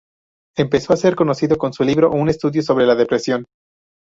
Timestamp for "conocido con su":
1.15-1.83